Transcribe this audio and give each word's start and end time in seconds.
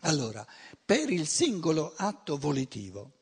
Allora, 0.00 0.46
per 0.84 1.10
il 1.10 1.26
singolo 1.26 1.92
atto 1.96 2.38
volitivo 2.38 3.12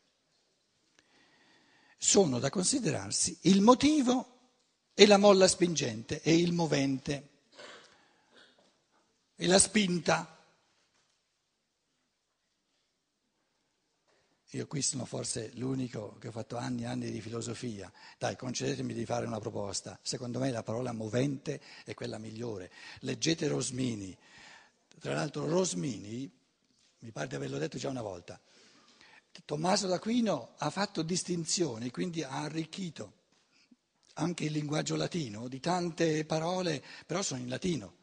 sono 1.96 2.38
da 2.38 2.50
considerarsi 2.50 3.36
il 3.42 3.60
motivo 3.60 4.36
e 4.94 5.06
la 5.06 5.16
molla 5.16 5.48
spingente 5.48 6.22
e 6.22 6.36
il 6.36 6.52
movente 6.52 7.28
e 9.34 9.46
la 9.46 9.58
spinta. 9.58 10.36
Io 14.52 14.66
qui 14.66 14.80
sono 14.80 15.04
forse 15.04 15.50
l'unico 15.54 16.16
che 16.18 16.28
ho 16.28 16.32
fatto 16.32 16.56
anni 16.56 16.82
e 16.82 16.86
anni 16.86 17.10
di 17.10 17.20
filosofia. 17.20 17.92
Dai, 18.16 18.34
concedetemi 18.34 18.94
di 18.94 19.04
fare 19.04 19.26
una 19.26 19.38
proposta. 19.38 19.98
Secondo 20.02 20.38
me 20.38 20.50
la 20.50 20.62
parola 20.62 20.92
movente 20.92 21.60
è 21.84 21.92
quella 21.94 22.18
migliore. 22.18 22.72
Leggete 23.00 23.46
Rosmini. 23.46 24.16
Tra 24.98 25.12
l'altro 25.12 25.46
Rosmini 25.46 26.28
mi 27.00 27.10
pare 27.10 27.28
di 27.28 27.34
averlo 27.34 27.58
detto 27.58 27.78
già 27.78 27.88
una 27.88 28.02
volta. 28.02 28.40
Tommaso 29.44 29.86
d'Aquino 29.86 30.54
ha 30.58 30.70
fatto 30.70 31.02
distinzioni, 31.02 31.90
quindi 31.90 32.22
ha 32.22 32.42
arricchito 32.42 33.12
anche 34.14 34.44
il 34.44 34.52
linguaggio 34.52 34.96
latino 34.96 35.48
di 35.48 35.60
tante 35.60 36.24
parole, 36.24 36.82
però 37.06 37.22
sono 37.22 37.40
in 37.40 37.48
latino. 37.48 37.98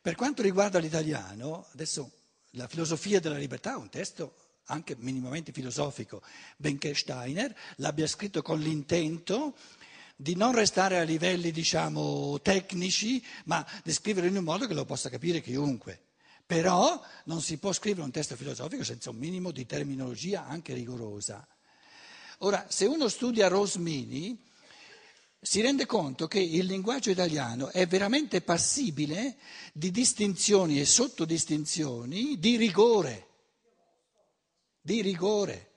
Per 0.00 0.14
quanto 0.14 0.42
riguarda 0.42 0.78
l'italiano, 0.78 1.66
adesso 1.72 2.10
la 2.52 2.68
filosofia 2.68 3.18
della 3.18 3.38
libertà 3.38 3.72
è 3.72 3.76
un 3.76 3.88
testo 3.88 4.34
anche 4.66 4.94
minimamente 4.98 5.52
filosofico, 5.52 6.22
benché 6.56 6.94
Steiner 6.94 7.54
l'abbia 7.76 8.06
scritto 8.06 8.42
con 8.42 8.60
l'intento 8.60 9.56
di 10.14 10.34
non 10.34 10.52
restare 10.52 10.98
a 10.98 11.02
livelli, 11.02 11.50
diciamo, 11.50 12.40
tecnici, 12.42 13.24
ma 13.44 13.66
di 13.82 13.92
scriverlo 13.92 14.28
in 14.28 14.36
un 14.36 14.44
modo 14.44 14.66
che 14.66 14.74
lo 14.74 14.84
possa 14.84 15.08
capire 15.08 15.40
chiunque. 15.40 16.07
Però 16.48 16.98
non 17.24 17.42
si 17.42 17.58
può 17.58 17.74
scrivere 17.74 18.06
un 18.06 18.10
testo 18.10 18.34
filosofico 18.34 18.82
senza 18.82 19.10
un 19.10 19.16
minimo 19.16 19.50
di 19.50 19.66
terminologia 19.66 20.46
anche 20.46 20.72
rigorosa. 20.72 21.46
Ora, 22.38 22.64
se 22.70 22.86
uno 22.86 23.08
studia 23.08 23.48
Rosmini, 23.48 24.46
si 25.38 25.60
rende 25.60 25.84
conto 25.84 26.26
che 26.26 26.40
il 26.40 26.64
linguaggio 26.64 27.10
italiano 27.10 27.68
è 27.68 27.86
veramente 27.86 28.40
passibile 28.40 29.36
di 29.74 29.90
distinzioni 29.90 30.80
e 30.80 30.86
sottodistinzioni 30.86 32.38
di 32.38 32.56
rigore. 32.56 33.26
Di 34.80 35.02
rigore. 35.02 35.72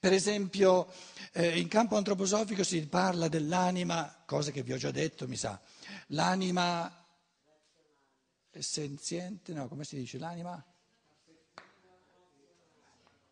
Per 0.00 0.14
esempio, 0.14 0.90
eh, 1.32 1.58
in 1.58 1.68
campo 1.68 1.96
antroposofico 1.96 2.64
si 2.64 2.80
parla 2.86 3.28
dell'anima, 3.28 4.22
cosa 4.24 4.50
che 4.50 4.62
vi 4.62 4.72
ho 4.72 4.78
già 4.78 4.90
detto, 4.90 5.28
mi 5.28 5.36
sa, 5.36 5.60
l'anima 6.08 7.05
senziente, 8.62 9.52
no, 9.52 9.68
come 9.68 9.84
si 9.84 9.96
dice 9.96 10.18
l'anima? 10.18 10.64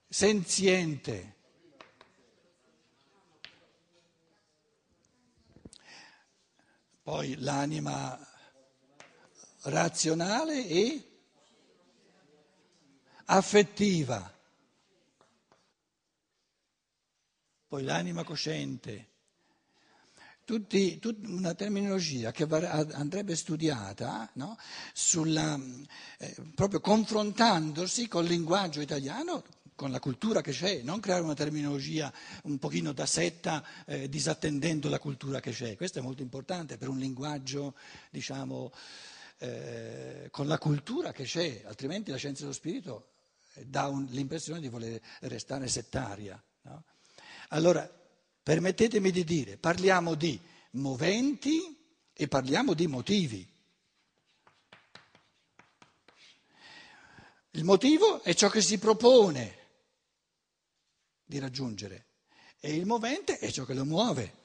Senziente. 0.09 1.37
Poi 7.03 7.37
l'anima 7.41 8.19
razionale 9.63 10.67
e 10.67 11.21
affettiva. 13.27 14.33
Poi 17.67 17.83
l'anima 17.83 18.25
cosciente 18.25 19.14
tutti, 20.45 20.99
tut, 20.99 21.27
una 21.27 21.55
terminologia 21.55 22.31
che 22.31 22.45
andrebbe 22.45 23.35
studiata 23.35 24.31
no? 24.35 24.57
Sulla, 24.93 25.59
eh, 26.19 26.37
proprio 26.55 26.81
confrontandosi 26.81 28.09
col 28.09 28.27
linguaggio 28.27 28.81
italiano, 28.81 29.43
con 29.75 29.91
la 29.91 29.99
cultura 29.99 30.41
che 30.41 30.53
c'è, 30.53 30.83
non 30.83 31.01
creare 31.01 31.23
una 31.23 31.35
terminologia 31.35 32.13
un 32.45 32.59
pochino 32.59 32.93
da 32.93 33.07
setta 33.07 33.65
eh, 33.87 34.09
disattendendo 34.09 34.89
la 34.89 34.99
cultura 34.99 35.41
che 35.41 35.51
c'è. 35.51 35.77
Questo 35.77 35.99
è 35.99 36.03
molto 36.03 36.23
importante 36.23 36.77
per 36.77 36.89
un 36.89 36.99
linguaggio, 36.99 37.75
diciamo, 38.11 38.73
eh, 39.39 40.29
con 40.31 40.47
la 40.47 40.59
cultura 40.59 41.13
che 41.13 41.25
c'è, 41.25 41.63
altrimenti 41.67 42.11
la 42.11 42.17
scienza 42.17 42.43
dello 42.43 42.55
spirito 42.55 43.09
eh, 43.55 43.65
dà 43.67 43.89
un, 43.89 44.07
l'impressione 44.11 44.61
di 44.61 44.69
voler 44.69 45.01
restare 45.21 45.67
settaria. 45.67 46.41
No? 46.63 46.85
Allora, 47.49 47.89
Permettetemi 48.45 49.11
di 49.11 49.25
dire, 49.25 49.57
parliamo 49.57 50.15
di 50.15 50.39
moventi 50.73 51.83
e 52.13 52.29
parliamo 52.29 52.75
di 52.75 52.87
motivi. 52.87 53.53
Il 57.53 57.65
motivo 57.65 58.23
è 58.23 58.35
ciò 58.35 58.51
che 58.51 58.61
si 58.61 58.77
propone 58.77 59.59
di 61.25 61.39
raggiungere 61.39 62.09
e 62.61 62.75
il 62.75 62.85
movente 62.85 63.39
è 63.39 63.51
ciò 63.51 63.65
che 63.65 63.73
lo 63.73 63.87
muove. 63.87 64.43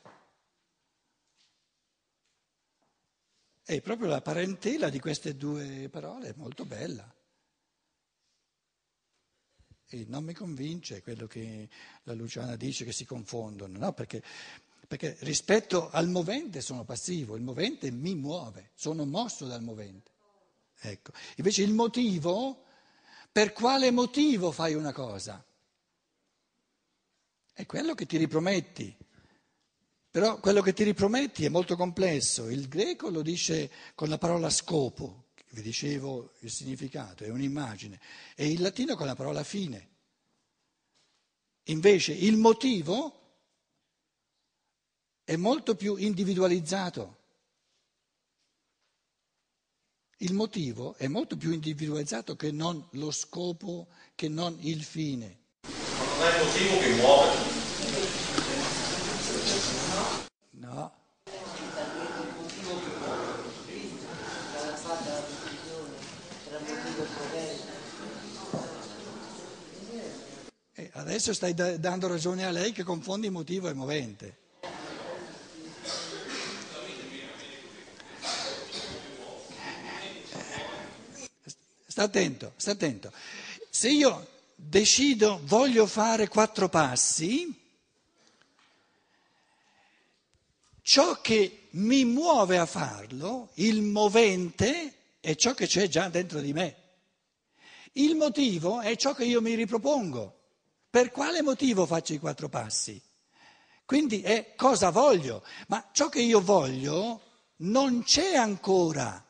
E 3.65 3.81
proprio 3.81 4.07
la 4.07 4.21
parentela 4.21 4.87
di 4.87 5.01
queste 5.01 5.35
due 5.35 5.89
parole 5.89 6.29
è 6.29 6.33
molto 6.37 6.63
bella. 6.63 7.18
E 9.91 10.05
non 10.07 10.23
mi 10.23 10.33
convince 10.33 11.01
quello 11.01 11.25
che 11.25 11.67
la 12.03 12.13
Luciana 12.13 12.55
dice 12.55 12.85
che 12.85 12.91
si 12.91 13.05
confondono, 13.05 13.77
no? 13.79 13.93
Perché, 13.93 14.21
perché 14.87 15.17
rispetto 15.21 15.89
al 15.89 16.07
movente 16.09 16.61
sono 16.61 16.83
passivo, 16.83 17.35
il 17.35 17.41
movente 17.41 17.89
mi 17.89 18.13
muove, 18.13 18.69
sono 18.75 19.05
mosso 19.05 19.45
dal 19.45 19.63
movente. 19.63 20.11
Ecco. 20.81 21.11
Invece 21.37 21.63
il 21.63 21.73
motivo, 21.73 22.65
per 23.31 23.51
quale 23.51 23.89
motivo 23.89 24.51
fai 24.51 24.75
una 24.75 24.93
cosa? 24.93 25.43
È 27.51 27.65
quello 27.65 27.95
che 27.95 28.05
ti 28.05 28.17
riprometti. 28.17 28.95
Però 30.11 30.39
quello 30.39 30.61
che 30.61 30.73
ti 30.73 30.83
riprometti 30.83 31.45
è 31.45 31.49
molto 31.49 31.75
complesso. 31.75 32.47
Il 32.47 32.67
greco 32.67 33.09
lo 33.09 33.21
dice 33.21 33.71
con 33.95 34.07
la 34.07 34.17
parola 34.17 34.49
scopo, 34.49 35.28
vi 35.51 35.61
dicevo 35.61 36.33
il 36.39 36.51
significato, 36.51 37.23
è 37.23 37.29
un'immagine, 37.29 37.99
e 38.35 38.51
il 38.51 38.61
latino 38.61 38.95
con 38.95 39.07
la 39.07 39.15
parola 39.15 39.43
fine. 39.43 39.87
Invece 41.63 42.13
il 42.13 42.37
motivo 42.37 43.19
è 45.23 45.35
molto 45.35 45.75
più 45.75 45.95
individualizzato. 45.95 47.17
Il 50.17 50.33
motivo 50.33 50.95
è 50.95 51.07
molto 51.07 51.37
più 51.37 51.51
individualizzato 51.51 52.35
che 52.35 52.51
non 52.51 52.85
lo 52.91 53.11
scopo, 53.11 53.87
che 54.15 54.27
non 54.27 54.57
il 54.61 54.83
fine. 54.83 55.37
Ma 55.61 55.69
non 55.69 56.31
è 56.31 56.39
il 56.39 56.45
motivo 56.45 56.79
che 56.79 56.93
muove. 56.95 57.57
No. 60.51 60.97
Adesso 70.91 71.33
stai 71.33 71.53
dando 71.53 72.07
ragione 72.07 72.45
a 72.45 72.51
lei 72.51 72.71
che 72.71 72.83
confondi 72.83 73.29
motivo 73.29 73.69
e 73.69 73.73
movente. 73.73 74.37
Sta 81.87 82.03
attento, 82.03 82.53
sta 82.55 82.71
attento. 82.71 83.11
Se 83.69 83.89
io 83.89 84.27
decido, 84.55 85.41
voglio 85.43 85.85
fare 85.85 86.27
quattro 86.27 86.69
passi, 86.69 87.53
ciò 90.81 91.19
che 91.21 91.67
mi 91.71 92.05
muove 92.05 92.57
a 92.57 92.65
farlo, 92.65 93.49
il 93.55 93.81
movente, 93.81 94.93
è 95.19 95.35
ciò 95.35 95.53
che 95.53 95.67
c'è 95.67 95.87
già 95.87 96.07
dentro 96.09 96.39
di 96.39 96.53
me. 96.53 96.78
Il 97.93 98.15
motivo 98.15 98.81
è 98.81 98.95
ciò 98.95 99.13
che 99.13 99.25
io 99.25 99.41
mi 99.41 99.55
ripropongo. 99.55 100.37
Per 100.89 101.11
quale 101.11 101.41
motivo 101.41 101.85
faccio 101.85 102.13
i 102.13 102.19
quattro 102.19 102.49
passi? 102.49 102.99
Quindi 103.85 104.21
è 104.21 104.53
cosa 104.55 104.89
voglio, 104.91 105.43
ma 105.67 105.89
ciò 105.91 106.09
che 106.09 106.21
io 106.21 106.41
voglio 106.41 107.21
non 107.57 108.03
c'è 108.03 108.35
ancora. 108.35 109.25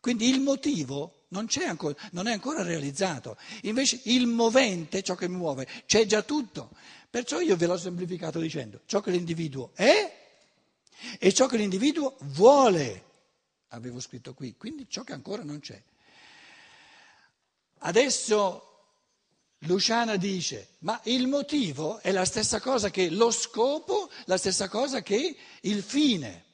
Quindi 0.00 0.28
il 0.28 0.40
motivo 0.40 1.26
non, 1.28 1.46
ancora, 1.66 1.94
non 2.12 2.26
è 2.26 2.32
ancora 2.32 2.62
realizzato. 2.62 3.36
Invece 3.62 4.00
il 4.04 4.26
movente, 4.26 5.02
ciò 5.02 5.14
che 5.14 5.28
mi 5.28 5.36
muove, 5.36 5.66
c'è 5.86 6.06
già 6.06 6.22
tutto. 6.22 6.70
Perciò 7.08 7.40
io 7.40 7.56
ve 7.56 7.66
l'ho 7.66 7.76
semplificato 7.76 8.38
dicendo 8.38 8.80
ciò 8.86 9.00
che 9.00 9.10
l'individuo 9.10 9.72
è 9.74 10.18
e 11.18 11.32
ciò 11.32 11.46
che 11.46 11.56
l'individuo 11.56 12.16
vuole. 12.20 13.04
Avevo 13.68 14.00
scritto 14.00 14.34
qui, 14.34 14.56
quindi 14.56 14.86
ciò 14.88 15.02
che 15.02 15.12
ancora 15.12 15.42
non 15.42 15.60
c'è. 15.60 15.80
Adesso 17.82 18.66
Luciana 19.64 20.16
dice, 20.16 20.76
ma 20.80 21.00
il 21.04 21.26
motivo 21.26 21.98
è 21.98 22.12
la 22.12 22.24
stessa 22.24 22.60
cosa 22.60 22.90
che 22.90 23.10
lo 23.10 23.30
scopo, 23.30 24.10
la 24.24 24.38
stessa 24.38 24.68
cosa 24.68 25.02
che 25.02 25.36
il 25.62 25.82
fine. 25.82 26.46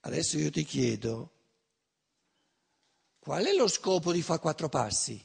Adesso 0.00 0.38
io 0.38 0.50
ti 0.50 0.64
chiedo, 0.64 1.40
Qual 3.20 3.44
è 3.44 3.52
lo 3.52 3.68
scopo 3.68 4.12
di 4.12 4.22
fare 4.22 4.40
quattro 4.40 4.70
passi? 4.70 5.22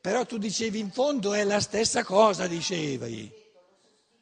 Però 0.00 0.26
tu 0.26 0.36
dicevi 0.36 0.80
in 0.80 0.90
fondo 0.90 1.32
è 1.32 1.44
la 1.44 1.60
stessa 1.60 2.02
cosa, 2.02 2.48
dicevi. 2.48 3.32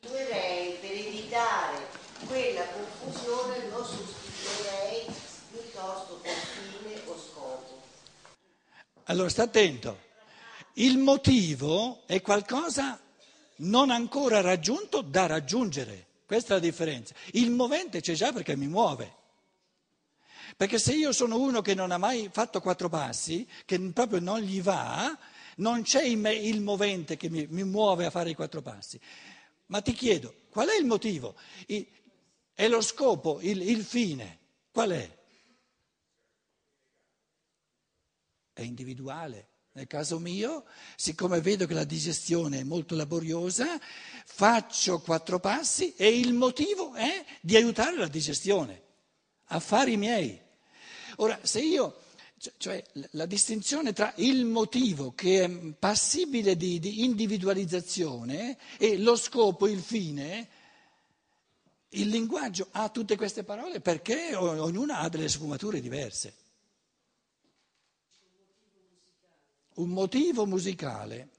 Sostituirei 0.00 0.76
per 0.78 0.90
evitare 0.90 1.88
quella 2.26 2.66
confusione, 2.68 3.68
lo 3.70 3.82
sostituirei 3.82 5.06
piuttosto 5.50 6.20
con 6.22 6.32
fine 6.32 7.00
o 7.06 7.18
scopo. 7.18 7.82
Allora 9.04 9.28
sta 9.28 9.42
attento, 9.42 10.00
il 10.74 10.96
motivo 10.96 12.02
è 12.06 12.22
qualcosa 12.22 12.98
non 13.56 13.90
ancora 13.90 14.40
raggiunto 14.40 15.02
da 15.02 15.26
raggiungere, 15.26 16.06
questa 16.26 16.54
è 16.54 16.56
la 16.56 16.62
differenza. 16.62 17.14
Il 17.32 17.50
movente 17.50 18.00
c'è 18.00 18.14
già 18.14 18.32
perché 18.32 18.56
mi 18.56 18.66
muove. 18.66 19.22
Perché 20.56 20.78
se 20.78 20.94
io 20.94 21.12
sono 21.12 21.38
uno 21.38 21.60
che 21.60 21.74
non 21.74 21.90
ha 21.90 21.98
mai 21.98 22.28
fatto 22.32 22.60
quattro 22.60 22.88
passi, 22.88 23.46
che 23.64 23.78
proprio 23.92 24.20
non 24.20 24.40
gli 24.40 24.62
va, 24.62 25.16
non 25.56 25.82
c'è 25.82 26.02
il 26.02 26.60
movente 26.60 27.16
che 27.16 27.28
mi, 27.28 27.46
mi 27.48 27.64
muove 27.64 28.06
a 28.06 28.10
fare 28.10 28.30
i 28.30 28.34
quattro 28.34 28.62
passi. 28.62 28.98
Ma 29.66 29.80
ti 29.80 29.92
chiedo, 29.92 30.34
qual 30.50 30.68
è 30.68 30.76
il 30.78 30.86
motivo? 30.86 31.34
I, 31.66 31.86
è 32.54 32.68
lo 32.68 32.80
scopo, 32.80 33.38
il, 33.42 33.60
il 33.68 33.84
fine? 33.84 34.38
Qual 34.70 34.90
è? 34.90 35.22
È 38.54 38.62
individuale. 38.62 39.48
Nel 39.72 39.88
caso 39.88 40.20
mio, 40.20 40.64
siccome 40.94 41.40
vedo 41.40 41.66
che 41.66 41.74
la 41.74 41.82
digestione 41.82 42.60
è 42.60 42.62
molto 42.62 42.94
laboriosa, 42.94 43.78
faccio 44.24 45.00
quattro 45.00 45.40
passi 45.40 45.94
e 45.96 46.16
il 46.16 46.32
motivo 46.32 46.94
è 46.94 47.24
di 47.40 47.56
aiutare 47.56 47.96
la 47.96 48.06
digestione, 48.06 48.82
affari 49.46 49.96
miei. 49.96 50.40
Ora, 51.16 51.38
se 51.42 51.60
io 51.60 51.98
cioè 52.56 52.82
la 53.12 53.26
distinzione 53.26 53.92
tra 53.92 54.12
il 54.16 54.44
motivo 54.44 55.12
che 55.12 55.44
è 55.44 55.50
passibile 55.78 56.56
di, 56.56 56.78
di, 56.78 57.04
individualizzazione 57.04 58.56
e 58.78 58.98
lo 58.98 59.16
scopo, 59.16 59.66
il 59.66 59.80
fine, 59.80 60.48
il 61.90 62.08
linguaggio 62.08 62.68
ha 62.72 62.88
tutte 62.90 63.16
queste 63.16 63.44
parole 63.44 63.80
perché 63.80 64.34
ognuna 64.36 64.98
ha 64.98 65.08
delle 65.08 65.28
sfumature 65.28 65.80
diverse. 65.80 66.34
Un 69.74 69.90
motivo 69.90 70.46
musicale 70.46 71.30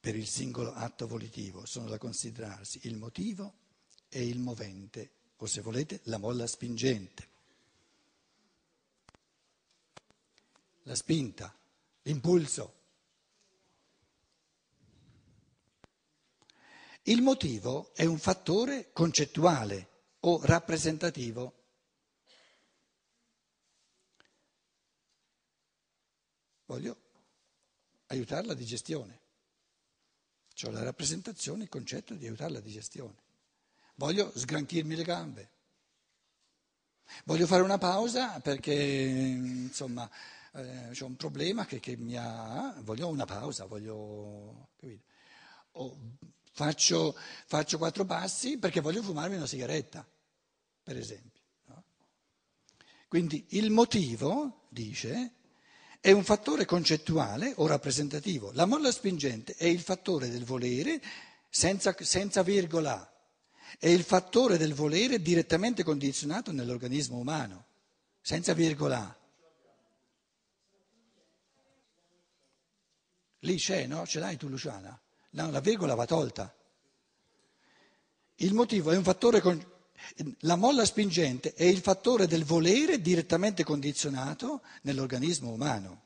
per 0.00 0.16
il 0.16 0.26
singolo 0.26 0.72
atto 0.72 1.06
volitivo 1.06 1.66
sono 1.66 1.88
da 1.88 1.98
considerarsi 1.98 2.80
il 2.84 2.96
motivo 2.96 3.54
e 4.08 4.26
il 4.26 4.38
movente 4.38 5.10
o 5.36 5.46
se 5.46 5.60
volete 5.60 6.00
la 6.04 6.18
molla 6.18 6.46
spingente, 6.46 7.28
la 10.82 10.94
spinta, 10.94 11.54
l'impulso. 12.02 12.74
Il 17.02 17.22
motivo 17.22 17.94
è 17.94 18.04
un 18.04 18.18
fattore 18.18 18.90
concettuale 18.92 19.88
o 20.20 20.40
rappresentativo. 20.42 21.65
Voglio 26.66 26.96
aiutare 28.06 28.46
la 28.46 28.54
digestione, 28.54 29.20
cioè 30.52 30.70
la 30.72 30.82
rappresentazione, 30.82 31.64
il 31.64 31.68
concetto 31.68 32.14
di 32.14 32.26
aiutare 32.26 32.52
la 32.52 32.60
digestione 32.60 33.24
voglio 33.96 34.32
sgranchirmi 34.34 34.94
le 34.94 35.02
gambe. 35.02 35.50
Voglio 37.24 37.46
fare 37.46 37.62
una 37.62 37.78
pausa 37.78 38.40
perché 38.40 38.74
insomma 38.74 40.08
eh, 40.52 40.88
c'è 40.90 41.04
un 41.04 41.16
problema 41.16 41.66
che, 41.66 41.80
che, 41.80 41.96
mi 41.96 42.16
ha. 42.16 42.74
Voglio 42.80 43.08
una 43.08 43.24
pausa, 43.24 43.66
voglio. 43.66 44.68
O 45.78 45.98
faccio, 46.52 47.14
faccio, 47.46 47.78
quattro 47.78 48.04
passi 48.04 48.58
perché 48.58 48.80
voglio 48.80 49.02
fumarmi 49.02 49.36
una 49.36 49.46
sigaretta, 49.46 50.06
per 50.82 50.96
esempio. 50.96 51.42
No? 51.66 51.84
Quindi 53.08 53.46
il 53.50 53.70
motivo, 53.70 54.66
dice, 54.68 55.34
è 56.06 56.12
un 56.12 56.22
fattore 56.22 56.66
concettuale 56.66 57.52
o 57.56 57.66
rappresentativo. 57.66 58.52
La 58.52 58.64
molla 58.64 58.92
spingente 58.92 59.56
è 59.56 59.64
il 59.64 59.80
fattore 59.80 60.30
del 60.30 60.44
volere 60.44 61.02
senza, 61.50 61.96
senza 61.98 62.44
virgola 62.44 63.12
è 63.76 63.88
il 63.88 64.04
fattore 64.04 64.56
del 64.56 64.72
volere 64.72 65.20
direttamente 65.20 65.82
condizionato 65.82 66.52
nell'organismo 66.52 67.16
umano, 67.16 67.66
senza 68.20 68.52
virgola. 68.52 69.18
Lì 73.40 73.56
c'è, 73.56 73.86
no? 73.86 74.06
Ce 74.06 74.20
l'hai 74.20 74.36
tu 74.36 74.46
Luciana? 74.46 74.96
No, 75.30 75.50
la 75.50 75.58
virgola 75.58 75.96
va 75.96 76.06
tolta. 76.06 76.54
Il 78.36 78.54
motivo 78.54 78.92
è 78.92 78.96
un 78.96 79.02
fattore... 79.02 79.40
Con... 79.40 79.74
La 80.40 80.56
molla 80.56 80.84
spingente 80.84 81.54
è 81.54 81.64
il 81.64 81.80
fattore 81.80 82.26
del 82.26 82.44
volere 82.44 83.00
direttamente 83.00 83.64
condizionato 83.64 84.62
nell'organismo 84.82 85.50
umano. 85.50 86.02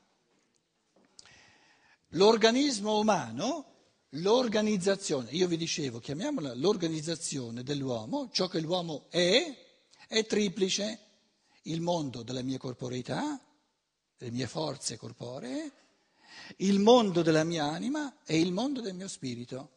L'organismo 2.09 2.99
umano 2.99 3.71
l'organizzazione, 4.15 5.31
io 5.31 5.47
vi 5.47 5.57
dicevo, 5.57 5.99
chiamiamola 5.99 6.53
l'organizzazione 6.55 7.63
dell'uomo, 7.63 8.29
ciò 8.31 8.47
che 8.47 8.59
l'uomo 8.59 9.05
è, 9.09 9.55
è 10.07 10.25
triplice, 10.25 10.99
il 11.63 11.81
mondo 11.81 12.23
della 12.23 12.41
mia 12.41 12.57
corporeità, 12.57 13.39
delle 14.17 14.31
mie 14.31 14.47
forze 14.47 14.97
corporee, 14.97 15.71
il 16.57 16.79
mondo 16.79 17.21
della 17.21 17.43
mia 17.43 17.65
anima 17.65 18.17
e 18.25 18.39
il 18.39 18.51
mondo 18.51 18.81
del 18.81 18.95
mio 18.95 19.07
spirito. 19.07 19.69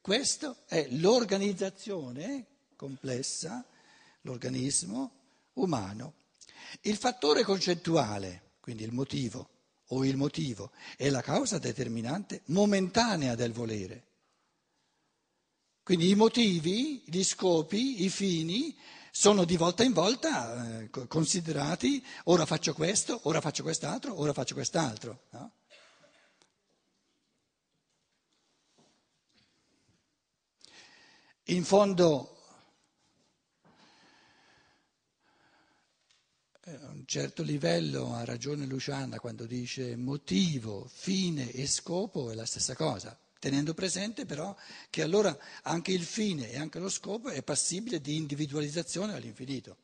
Questa 0.00 0.64
è 0.66 0.88
l'organizzazione 0.90 2.46
complessa, 2.78 3.66
l'organismo 4.20 5.10
umano. 5.54 6.14
Il 6.82 6.96
fattore 6.96 7.42
concettuale, 7.42 8.52
quindi 8.60 8.84
il 8.84 8.92
motivo, 8.92 9.50
o 9.88 10.04
il 10.04 10.16
motivo, 10.16 10.70
è 10.96 11.10
la 11.10 11.20
causa 11.20 11.58
determinante 11.58 12.42
momentanea 12.46 13.34
del 13.34 13.52
volere. 13.52 14.06
Quindi 15.82 16.10
i 16.10 16.14
motivi, 16.14 17.02
gli 17.04 17.24
scopi, 17.24 18.04
i 18.04 18.10
fini 18.10 18.76
sono 19.10 19.44
di 19.44 19.56
volta 19.56 19.82
in 19.82 19.92
volta 19.92 20.82
eh, 20.82 20.90
considerati 21.08 22.04
ora 22.24 22.46
faccio 22.46 22.74
questo, 22.74 23.18
ora 23.24 23.40
faccio 23.40 23.64
quest'altro, 23.64 24.20
ora 24.20 24.32
faccio 24.32 24.54
quest'altro. 24.54 25.22
No? 25.30 25.52
In 31.44 31.64
fondo 31.64 32.38
a 36.76 36.90
un 36.90 36.97
certo 37.08 37.42
livello 37.42 38.12
ha 38.12 38.24
ragione 38.26 38.66
Luciana 38.66 39.18
quando 39.18 39.46
dice 39.46 39.96
motivo, 39.96 40.86
fine 40.92 41.50
e 41.52 41.66
scopo 41.66 42.30
è 42.30 42.34
la 42.34 42.44
stessa 42.44 42.74
cosa, 42.74 43.18
tenendo 43.38 43.72
presente 43.72 44.26
però 44.26 44.54
che 44.90 45.00
allora 45.00 45.34
anche 45.62 45.90
il 45.90 46.02
fine 46.02 46.50
e 46.50 46.58
anche 46.58 46.78
lo 46.78 46.90
scopo 46.90 47.30
è 47.30 47.42
passibile 47.42 48.02
di 48.02 48.16
individualizzazione 48.16 49.14
all'infinito. 49.14 49.78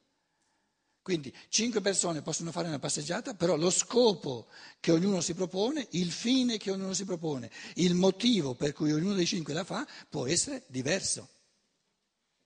Quindi 1.01 1.35
cinque 1.49 1.81
persone 1.81 2.21
possono 2.21 2.53
fare 2.53 2.69
una 2.69 2.79
passeggiata, 2.79 3.33
però 3.33 3.57
lo 3.57 3.71
scopo 3.71 4.49
che 4.79 4.93
ognuno 4.93 5.23
si 5.23 5.33
propone, 5.33 5.87
il 5.93 6.13
fine 6.13 6.59
che 6.59 6.71
ognuno 6.71 6.93
si 6.93 7.07
propone, 7.07 7.51
il 7.77 7.95
motivo 7.95 8.55
per 8.55 8.75
cui 8.75 8.93
ognuno 8.93 9.15
dei 9.15 9.25
cinque 9.25 9.55
la 9.55 9.65
fa 9.65 9.89
può 10.11 10.27
essere 10.27 10.65
diverso 10.67 11.27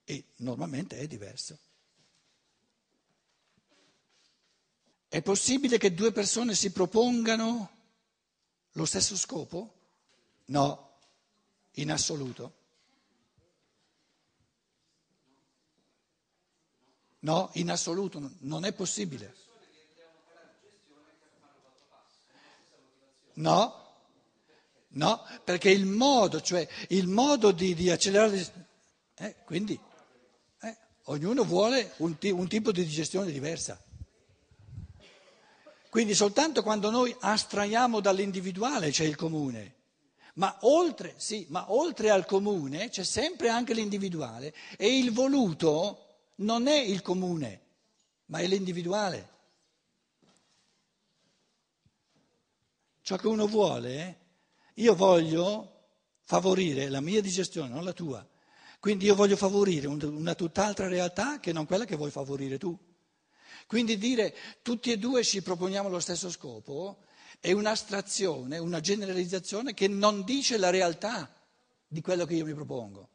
e 0.05 0.23
normalmente 0.37 0.99
è 0.99 1.09
diverso. 1.09 1.59
È 5.09 5.23
possibile 5.23 5.79
che 5.79 5.95
due 5.95 6.13
persone 6.13 6.55
si 6.55 6.71
propongano 6.71 7.71
lo 8.73 8.85
stesso 8.85 9.17
scopo? 9.17 9.75
No, 10.47 10.97
in 11.73 11.91
assoluto. 11.91 12.57
No, 17.21 17.51
in 17.55 17.71
assoluto 17.71 18.33
non 18.41 18.65
è 18.67 18.73
possibile. 18.75 19.35
No, 23.35 23.95
no, 24.89 25.25
perché 25.43 25.71
il 25.71 25.87
modo, 25.87 26.41
cioè 26.43 26.69
il 26.89 27.07
modo 27.07 27.51
di, 27.53 27.75
di 27.75 27.89
accelerare, 27.89 28.53
eh, 29.15 29.37
quindi 29.45 29.79
eh, 30.61 30.77
ognuno 31.05 31.45
vuole 31.45 31.95
un, 31.99 32.17
un 32.21 32.49
tipo 32.49 32.73
di 32.73 32.85
digestione 32.85 33.31
diversa. 33.31 33.81
Quindi 35.91 36.15
soltanto 36.15 36.63
quando 36.63 36.91
noi 36.91 37.15
astraiamo 37.19 38.01
dall'individuale 38.01 38.91
c'è 38.91 39.05
il 39.05 39.17
comune, 39.17 39.77
Ma 40.35 40.57
oltre, 40.61 41.15
sì, 41.17 41.47
ma 41.49 41.73
oltre 41.73 42.11
al 42.11 42.25
comune 42.25 42.91
c'è 42.91 43.03
sempre 43.03 43.49
anche 43.49 43.75
l'individuale 43.75 44.55
e 44.77 44.97
il 44.97 45.13
voluto 45.13 46.21
non 46.37 46.69
è 46.69 46.79
il 46.79 47.03
comune, 47.03 47.61
ma 48.27 48.39
è 48.39 48.47
l'individuale. 48.47 49.37
Ciò 53.03 53.17
che 53.17 53.27
uno 53.27 53.47
vuole, 53.47 54.19
io 54.75 54.95
voglio 54.95 55.73
favorire 56.23 56.89
la 56.89 57.01
mia 57.01 57.21
digestione, 57.21 57.71
non 57.71 57.83
la 57.83 57.93
tua. 57.93 58.25
Quindi 58.79 59.07
io 59.07 59.17
voglio 59.17 59.37
favorire 59.37 59.89
una 59.89 60.35
tutt'altra 60.37 60.87
realtà 60.87 61.41
che 61.41 61.53
non 61.53 61.67
quella 61.67 61.85
che 61.85 61.97
vuoi 61.97 62.13
favorire 62.13 62.59
tu. 62.59 62.79
Quindi 63.69 63.99
dire 63.99 64.35
tutti 64.63 64.91
e 64.91 64.97
due 64.97 65.23
ci 65.23 65.43
proponiamo 65.43 65.91
lo 65.91 66.01
stesso 66.01 66.31
scopo 66.31 67.05
è 67.39 67.53
un'astrazione, 67.53 68.57
una 68.57 68.81
generalizzazione 68.81 69.75
che 69.75 69.89
non 69.89 70.25
dice 70.25 70.57
la 70.57 70.71
realtà 70.71 71.31
di 71.87 72.01
quello 72.01 72.25
che 72.25 72.33
io 72.33 72.47
mi 72.47 72.55
propongo. 72.55 73.11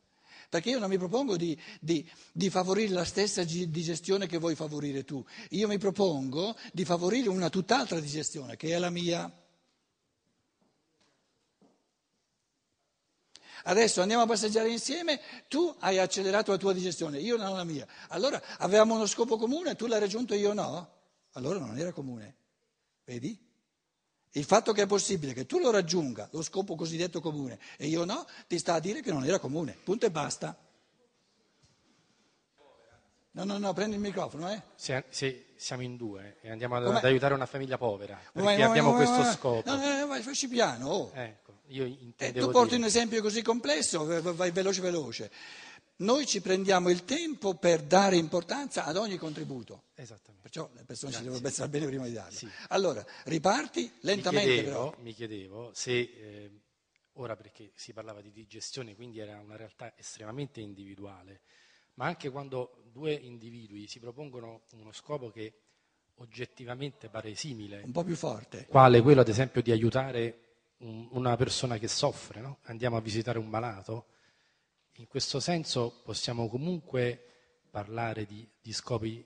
Perché 0.49 0.69
io 0.69 0.77
non 0.77 0.89
mi 0.89 0.99
propongo 0.99 1.37
di, 1.37 1.59
di, 1.79 2.07
di, 2.31 2.51
favorire 2.51 2.93
la 2.93 3.03
stessa 3.03 3.43
digestione 3.43 4.27
che 4.27 4.37
vuoi 4.37 4.53
favorire 4.53 5.03
tu, 5.03 5.25
io 5.49 5.67
mi 5.67 5.79
propongo 5.79 6.55
di 6.71 6.85
favorire 6.85 7.29
una 7.29 7.49
tutt'altra 7.49 7.99
digestione, 7.99 8.55
che 8.55 8.75
è 8.75 8.77
la 8.77 8.91
mia. 8.91 9.42
Adesso 13.63 14.01
andiamo 14.01 14.23
a 14.23 14.25
passeggiare 14.25 14.69
insieme, 14.69 15.19
tu 15.47 15.73
hai 15.79 15.97
accelerato 15.99 16.51
la 16.51 16.57
tua 16.57 16.73
digestione, 16.73 17.19
io 17.19 17.37
non 17.37 17.55
la 17.55 17.63
mia. 17.63 17.87
Allora 18.09 18.41
avevamo 18.57 18.95
uno 18.95 19.05
scopo 19.05 19.37
comune, 19.37 19.75
tu 19.75 19.87
l'hai 19.87 19.99
raggiunto, 19.99 20.33
io 20.33 20.53
no? 20.53 20.89
Allora 21.33 21.59
non 21.59 21.77
era 21.77 21.91
comune. 21.91 22.35
Vedi? 23.05 23.37
Il 24.35 24.45
fatto 24.45 24.73
che 24.73 24.81
è 24.81 24.87
possibile 24.87 25.33
che 25.33 25.45
tu 25.45 25.59
lo 25.59 25.69
raggiunga, 25.69 26.27
lo 26.31 26.41
scopo 26.41 26.75
cosiddetto 26.75 27.21
comune, 27.21 27.59
e 27.77 27.87
io 27.87 28.03
no, 28.03 28.25
ti 28.47 28.57
sta 28.57 28.73
a 28.73 28.79
dire 28.79 29.01
che 29.01 29.11
non 29.11 29.23
era 29.23 29.39
comune. 29.39 29.77
Punto 29.83 30.05
e 30.07 30.11
basta. 30.11 30.57
No, 33.35 33.43
no, 33.45 33.57
no, 33.57 33.73
prendi 33.73 33.95
il 33.95 34.01
microfono, 34.01 34.51
eh. 34.51 34.61
Se, 34.75 35.05
se 35.09 35.53
siamo 35.55 35.81
in 35.81 35.97
due 35.97 36.37
e 36.41 36.51
andiamo 36.51 36.75
ad, 36.75 36.85
ad 36.85 37.03
aiutare 37.03 37.33
una 37.33 37.47
famiglia 37.47 37.77
povera, 37.77 38.15
perché 38.15 38.41
Vai, 38.41 38.57
vai, 38.57 38.63
abbiamo 38.63 38.93
vai, 38.93 39.05
questo 39.05 39.31
scopo. 39.31 39.63
No, 39.69 39.75
no, 39.75 39.99
no, 39.99 40.07
vai, 40.07 40.21
facci 40.21 40.47
piano. 40.47 40.87
oh. 40.89 41.11
Ecco, 41.13 41.52
io 41.67 41.83
Eh, 41.85 41.97
intendevo 41.99 42.45
tu 42.47 42.51
porti 42.51 42.69
dire- 42.71 42.81
un 42.81 42.87
esempio 42.87 43.21
così 43.21 43.41
complesso, 43.41 44.05
vai- 44.35 44.51
veloce 44.51 44.81
veloce. 44.81 45.31
Noi 45.97 46.25
ci 46.25 46.41
prendiamo 46.41 46.89
il 46.89 47.05
tempo 47.05 47.53
per 47.55 47.81
dare 47.83 48.17
importanza 48.17 48.83
ad 48.85 48.97
ogni 48.97 49.17
contributo. 49.17 49.83
Esattamente. 49.93 50.41
Perciò 50.49 50.69
le 50.73 50.83
persone 50.85 51.13
ci 51.13 51.21
devono 51.21 51.39
pensare 51.39 51.69
bene 51.69 51.85
prima 51.85 52.05
di 52.05 52.13
darlo. 52.13 52.35
Sì. 52.35 52.49
Allora, 52.69 53.05
riparti 53.25 53.81
Mi 53.81 53.91
lentamente 54.01 54.51
chiedevo, 54.53 54.89
però. 54.89 55.01
mi 55.01 55.13
chiedevo 55.13 55.71
se, 55.73 55.99
eh, 55.99 56.51
ora 57.13 57.35
perché 57.35 57.71
si 57.75 57.93
parlava 57.93 58.21
di 58.21 58.31
digestione, 58.31 58.95
quindi 58.95 59.19
era 59.19 59.39
una 59.39 59.55
realtà 59.55 59.93
estremamente 59.95 60.59
individuale, 60.59 61.41
ma 61.95 62.05
anche 62.07 62.29
quando 62.31 62.83
due 62.91 63.13
individui 63.13 63.87
si 63.87 63.99
propongono 63.99 64.63
uno 64.71 64.91
scopo 64.91 65.29
che 65.29 65.53
oggettivamente 66.15 67.07
pare 67.09 67.35
simile, 67.35 67.81
Un 67.83 67.91
po' 67.91 68.03
più 68.03 68.15
forte. 68.15 68.65
quale 68.67 69.01
quello 69.01 69.21
ad 69.21 69.27
esempio 69.29 69.61
di 69.61 69.71
aiutare 69.71 70.42
una 70.83 71.35
persona 71.35 71.77
che 71.77 71.87
soffre, 71.87 72.41
no? 72.41 72.59
andiamo 72.63 72.97
a 72.97 73.01
visitare 73.01 73.37
un 73.39 73.47
malato, 73.47 74.07
in 74.97 75.07
questo 75.07 75.39
senso 75.39 76.01
possiamo 76.03 76.49
comunque 76.49 77.27
parlare 77.69 78.25
di, 78.25 78.47
di 78.61 78.73
scopi 78.73 79.25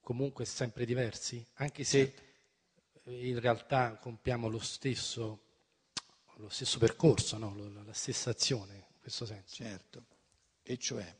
comunque 0.00 0.44
sempre 0.44 0.84
diversi, 0.84 1.44
anche 1.54 1.84
se 1.84 2.14
eh, 3.04 3.28
in 3.28 3.38
realtà 3.40 3.96
compiamo 3.96 4.48
lo 4.48 4.58
stesso, 4.58 5.42
lo 6.36 6.48
stesso 6.48 6.78
percorso, 6.78 7.38
no? 7.38 7.54
La 7.84 7.92
stessa 7.92 8.30
azione 8.30 8.74
in 8.74 8.98
questo 9.00 9.26
senso. 9.26 9.54
Certo. 9.54 10.04
E 10.62 10.78
cioè, 10.78 11.16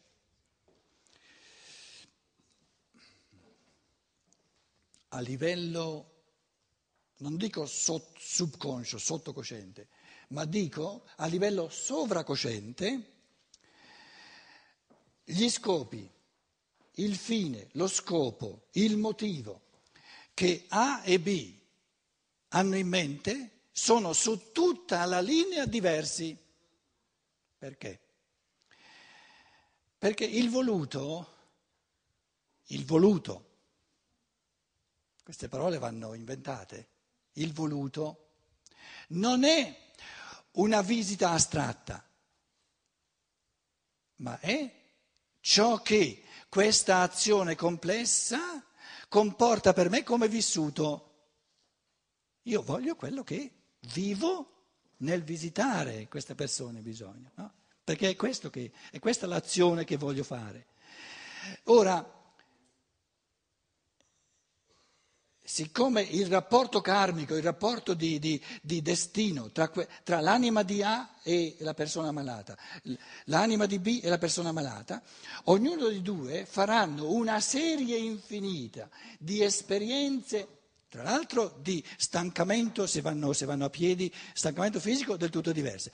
a 5.08 5.20
livello, 5.20 6.11
non 7.22 7.36
dico 7.36 7.66
sot- 7.66 8.18
subconscio, 8.18 8.98
sottocosciente, 8.98 9.88
ma 10.28 10.44
dico 10.44 11.06
a 11.16 11.26
livello 11.26 11.68
sovracosciente, 11.68 13.10
gli 15.24 15.48
scopi, 15.48 16.10
il 16.96 17.16
fine, 17.16 17.68
lo 17.72 17.86
scopo, 17.86 18.66
il 18.72 18.96
motivo 18.96 19.60
che 20.34 20.64
A 20.68 21.02
e 21.04 21.20
B 21.20 21.58
hanno 22.48 22.76
in 22.76 22.88
mente 22.88 23.60
sono 23.70 24.12
su 24.12 24.50
tutta 24.50 25.04
la 25.04 25.20
linea 25.20 25.64
diversi. 25.64 26.36
Perché? 27.56 28.00
Perché 29.96 30.24
il 30.24 30.50
voluto, 30.50 31.34
il 32.66 32.84
voluto, 32.84 33.50
queste 35.22 35.46
parole 35.46 35.78
vanno 35.78 36.14
inventate, 36.14 36.91
il 37.34 37.52
voluto 37.52 38.18
non 39.08 39.44
è 39.44 39.80
una 40.52 40.82
visita 40.82 41.30
astratta, 41.30 42.04
ma 44.16 44.38
è 44.38 44.80
ciò 45.40 45.80
che 45.82 46.22
questa 46.48 47.00
azione 47.00 47.54
complessa 47.54 48.64
comporta 49.08 49.72
per 49.72 49.90
me 49.90 50.02
come 50.02 50.28
vissuto. 50.28 51.08
Io 52.42 52.62
voglio 52.62 52.96
quello 52.96 53.22
che 53.22 53.50
vivo 53.92 54.52
nel 54.98 55.22
visitare 55.22 56.08
queste 56.08 56.34
persone 56.34 56.80
bisogna, 56.80 57.30
no? 57.34 57.52
Perché 57.84 58.10
è, 58.10 58.16
che, 58.16 58.72
è 58.90 58.98
questa 59.00 59.26
l'azione 59.26 59.84
che 59.84 59.96
voglio 59.96 60.22
fare. 60.22 60.66
Ora, 61.64 62.21
siccome 65.52 66.00
il 66.00 66.28
rapporto 66.28 66.80
karmico, 66.80 67.36
il 67.36 67.42
rapporto 67.42 67.92
di, 67.92 68.18
di- 68.18 68.42
di 68.62 68.80
destino 68.80 69.50
tra, 69.50 69.70
tra 70.02 70.20
l'anima 70.20 70.62
di 70.62 70.82
A 70.82 71.16
e 71.22 71.56
la 71.58 71.74
persona 71.74 72.10
malata, 72.10 72.56
l'anima 73.24 73.66
di 73.66 73.78
B 73.78 74.00
e 74.02 74.08
la 74.08 74.16
persona 74.16 74.50
malata, 74.50 75.02
ognuno 75.44 75.88
di 75.88 76.00
due 76.00 76.46
faranno 76.46 77.10
una 77.12 77.38
serie 77.40 77.98
infinita 77.98 78.88
di 79.18 79.42
esperienze, 79.42 80.48
tra 80.88 81.02
l'altro 81.02 81.58
di 81.60 81.84
stancamento 81.98 82.86
se 82.86 83.02
vanno, 83.02 83.34
se 83.34 83.44
vanno 83.44 83.66
a 83.66 83.70
piedi, 83.70 84.10
stancamento 84.32 84.80
fisico 84.80 85.18
del 85.18 85.28
tutto 85.28 85.52
diverse, 85.52 85.92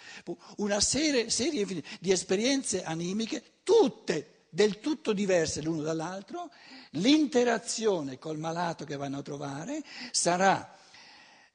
una 0.59 0.79
serie, 0.79 1.31
serie 1.31 1.67
di 1.99 2.13
esperienze 2.13 2.85
animiche, 2.85 3.43
tutte 3.65 4.38
del 4.51 4.81
tutto 4.81 5.13
diverse 5.13 5.63
l'uno 5.63 5.83
dall'altro, 5.83 6.51
l'interazione 6.93 8.19
col 8.19 8.39
malato 8.39 8.85
che 8.85 8.97
vanno 8.97 9.19
a 9.19 9.23
trovare 9.23 9.83
sarà 10.11 10.77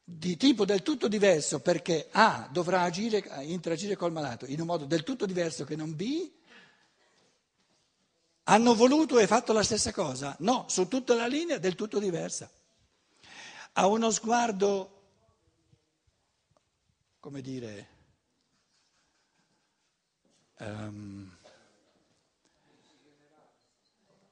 di 0.04 0.36
tipo 0.36 0.66
del 0.66 0.82
tutto 0.82 1.08
diverso 1.08 1.62
perché 1.62 2.10
A 2.12 2.50
dovrà 2.52 2.82
agire, 2.82 3.24
interagire 3.44 3.96
col 3.96 4.12
malato 4.12 4.46
in 4.46 4.60
un 4.60 4.68
modo 4.68 4.86
del 4.86 5.04
tutto 5.04 5.26
diverso 5.26 5.64
che 5.64 5.76
non 5.76 5.96
B. 5.96 6.32
Hanno 8.46 8.76
voluto 8.76 9.20
e 9.20 9.28
fatto 9.28 9.54
la 9.54 9.64
stessa 9.64 9.94
cosa? 9.94 10.36
No, 10.40 10.66
su 10.68 10.90
tutta 10.90 11.16
la 11.16 11.28
linea 11.28 11.58
del 11.58 11.76
tutto 11.76 12.00
diversa. 12.00 12.52
Ha 13.76 13.88
uno 13.88 14.12
sguardo, 14.12 15.02
come 17.20 17.42
dire, 17.42 17.88
ehm, 20.58 21.38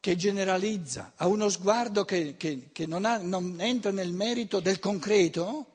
che 0.02 0.16
generalizza, 0.18 1.14
ha 1.16 1.28
uno 1.28 1.48
sguardo 1.48 2.04
che, 2.04 2.36
che- 2.36 2.70
che 2.74 2.86
non, 2.88 3.06
ha- 3.06 3.20
non 3.20 3.62
entra 3.62 3.92
nel 3.92 4.12
merito 4.12 4.60
del 4.60 4.80
concreto, 4.80 5.68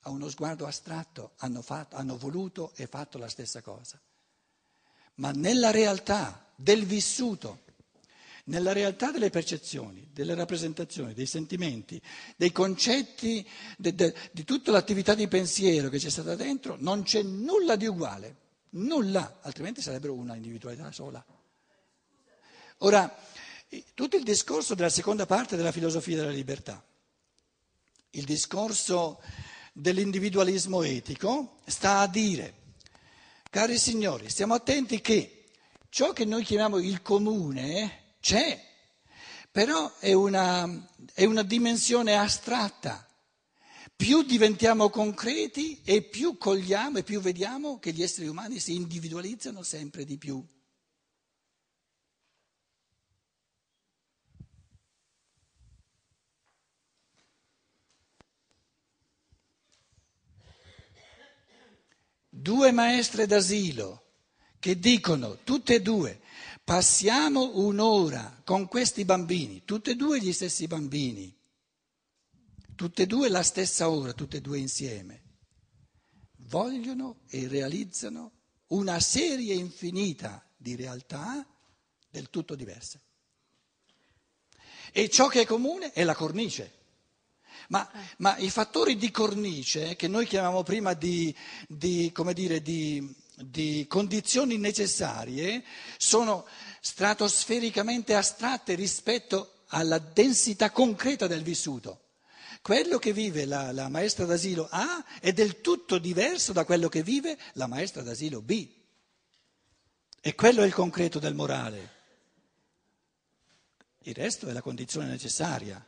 ha 0.00 0.10
uno 0.10 0.28
sguardo 0.28 0.66
astratto, 0.66 1.30
hanno, 1.36 1.62
fatto- 1.62 1.94
hanno 1.94 2.18
voluto 2.18 2.72
e 2.74 2.88
fatto 2.88 3.18
la 3.18 3.28
stessa 3.28 3.62
cosa. 3.62 4.00
Ma 5.14 5.30
nella 5.30 5.70
realtà 5.70 6.50
del 6.56 6.84
vissuto, 6.84 7.60
nella 8.46 8.72
realtà 8.72 9.12
delle 9.12 9.30
percezioni, 9.30 10.10
delle 10.12 10.34
rappresentazioni, 10.34 11.14
dei 11.14 11.26
sentimenti, 11.26 12.02
dei 12.36 12.50
concetti, 12.50 13.48
de- 13.78 13.94
de- 13.94 14.14
di 14.32 14.42
tutta 14.42 14.72
l'attività 14.72 15.14
di 15.14 15.28
pensiero 15.28 15.88
che 15.88 15.98
c'è 15.98 16.10
stata 16.10 16.34
dentro, 16.34 16.74
non 16.80 17.04
c'è 17.04 17.22
nulla 17.22 17.76
di 17.76 17.86
uguale, 17.86 18.36
nulla, 18.70 19.38
altrimenti 19.42 19.80
sarebbero 19.80 20.14
una 20.14 20.34
individualità 20.34 20.90
sola. 20.90 21.24
Ora, 22.78 23.16
tutto 23.94 24.16
il 24.16 24.22
discorso 24.24 24.74
della 24.74 24.90
seconda 24.90 25.26
parte 25.26 25.56
della 25.56 25.72
filosofia 25.72 26.16
della 26.16 26.30
libertà, 26.30 26.84
il 28.10 28.24
discorso 28.24 29.20
dell'individualismo 29.72 30.82
etico, 30.82 31.60
sta 31.66 32.00
a 32.00 32.06
dire, 32.06 32.54
cari 33.48 33.78
signori, 33.78 34.28
stiamo 34.28 34.54
attenti 34.54 35.00
che 35.00 35.44
ciò 35.88 36.12
che 36.12 36.24
noi 36.24 36.42
chiamiamo 36.44 36.78
il 36.78 37.00
comune 37.02 38.14
c'è, 38.20 38.60
però 39.50 39.96
è 39.98 40.12
una, 40.12 40.88
è 41.14 41.24
una 41.24 41.42
dimensione 41.42 42.16
astratta, 42.16 43.06
più 43.94 44.22
diventiamo 44.22 44.90
concreti 44.90 45.80
e 45.84 46.02
più 46.02 46.36
cogliamo 46.36 46.98
e 46.98 47.02
più 47.04 47.20
vediamo 47.20 47.78
che 47.78 47.92
gli 47.92 48.02
esseri 48.02 48.26
umani 48.26 48.58
si 48.58 48.74
individualizzano 48.74 49.62
sempre 49.62 50.04
di 50.04 50.18
più. 50.18 50.44
Due 62.42 62.72
maestre 62.72 63.26
d'asilo 63.26 64.00
che 64.58 64.78
dicono, 64.78 65.38
tutte 65.44 65.76
e 65.76 65.82
due, 65.82 66.20
passiamo 66.64 67.58
un'ora 67.58 68.42
con 68.44 68.66
questi 68.68 69.04
bambini, 69.04 69.62
tutte 69.64 69.92
e 69.92 69.96
due 69.96 70.20
gli 70.20 70.32
stessi 70.32 70.66
bambini 70.66 71.40
tutte 72.74 73.02
e 73.02 73.06
due 73.06 73.28
la 73.28 73.44
stessa 73.44 73.88
ora, 73.88 74.12
tutte 74.12 74.38
e 74.38 74.40
due 74.40 74.58
insieme, 74.58 75.22
vogliono 76.48 77.20
e 77.28 77.46
realizzano 77.46 78.32
una 78.68 78.98
serie 78.98 79.54
infinita 79.54 80.44
di 80.56 80.74
realtà 80.74 81.46
del 82.10 82.28
tutto 82.28 82.56
diverse. 82.56 83.00
E 84.92 85.08
ciò 85.08 85.28
che 85.28 85.42
è 85.42 85.46
comune 85.46 85.92
è 85.92 86.02
la 86.02 86.16
cornice. 86.16 86.80
Ma, 87.72 87.90
ma 88.18 88.36
i 88.36 88.50
fattori 88.50 88.96
di 88.98 89.10
cornice, 89.10 89.96
che 89.96 90.06
noi 90.06 90.26
chiamiamo 90.26 90.62
prima 90.62 90.92
di, 90.92 91.34
di, 91.66 92.12
dire, 92.34 92.60
di, 92.60 93.14
di 93.34 93.86
condizioni 93.88 94.58
necessarie, 94.58 95.64
sono 95.96 96.44
stratosfericamente 96.82 98.14
astratte 98.14 98.74
rispetto 98.74 99.60
alla 99.68 99.96
densità 99.96 100.70
concreta 100.70 101.26
del 101.26 101.42
vissuto. 101.42 102.00
Quello 102.60 102.98
che 102.98 103.14
vive 103.14 103.46
la, 103.46 103.72
la 103.72 103.88
maestra 103.88 104.26
d'asilo 104.26 104.68
A 104.70 105.02
è 105.18 105.32
del 105.32 105.62
tutto 105.62 105.96
diverso 105.96 106.52
da 106.52 106.66
quello 106.66 106.90
che 106.90 107.02
vive 107.02 107.38
la 107.54 107.66
maestra 107.66 108.02
d'asilo 108.02 108.42
B. 108.42 108.68
E 110.20 110.34
quello 110.34 110.62
è 110.62 110.66
il 110.66 110.74
concreto 110.74 111.18
del 111.18 111.32
morale. 111.34 111.90
Il 114.00 114.14
resto 114.14 114.46
è 114.46 114.52
la 114.52 114.60
condizione 114.60 115.06
necessaria. 115.06 115.82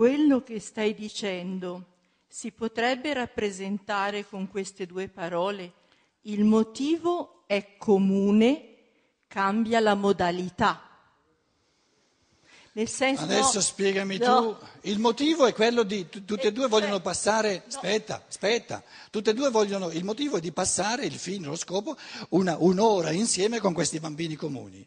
Quello 0.00 0.42
che 0.42 0.60
stai 0.60 0.94
dicendo 0.94 1.84
si 2.26 2.52
potrebbe 2.52 3.12
rappresentare 3.12 4.26
con 4.26 4.48
queste 4.48 4.86
due 4.86 5.08
parole. 5.08 5.74
Il 6.22 6.44
motivo 6.44 7.42
è 7.46 7.76
comune, 7.76 8.76
cambia 9.28 9.78
la 9.78 9.94
modalità. 9.94 10.88
Nel 12.72 12.88
senso, 12.88 13.24
Adesso 13.24 13.56
no, 13.56 13.60
spiegami 13.60 14.16
no. 14.16 14.24
tu, 14.24 14.66
il 14.88 14.98
motivo 15.00 15.44
è 15.44 15.52
quello 15.52 15.82
di, 15.82 16.08
tutte 16.08 16.46
e 16.46 16.52
due 16.52 16.68
vogliono 16.68 17.00
passare, 17.00 17.64
aspetta, 17.66 18.24
aspetta, 18.26 18.82
tutte 19.10 19.32
e 19.32 19.34
due 19.34 19.50
vogliono, 19.50 19.90
il 19.90 20.04
motivo 20.04 20.38
è 20.38 20.40
di 20.40 20.50
passare, 20.50 21.04
il 21.04 21.18
fine, 21.18 21.46
lo 21.46 21.56
scopo, 21.56 21.94
una, 22.30 22.56
un'ora 22.58 23.10
insieme 23.10 23.60
con 23.60 23.74
questi 23.74 24.00
bambini 24.00 24.34
comuni. 24.34 24.82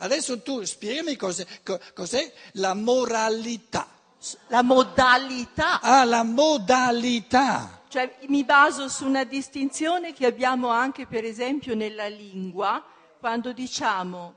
Adesso 0.00 0.42
tu 0.42 0.62
spiegami 0.62 1.16
cos'è, 1.16 1.46
cos'è 1.94 2.30
la 2.56 2.74
moralità. 2.74 4.00
La 4.48 4.62
modalità. 4.62 5.80
Ah, 5.80 6.04
la 6.04 6.22
modalità. 6.22 7.82
Cioè 7.88 8.18
mi 8.28 8.44
baso 8.44 8.88
su 8.88 9.06
una 9.06 9.24
distinzione 9.24 10.12
che 10.12 10.26
abbiamo 10.26 10.68
anche 10.68 11.06
per 11.06 11.24
esempio 11.24 11.74
nella 11.74 12.06
lingua, 12.06 12.82
quando 13.18 13.52
diciamo 13.52 14.34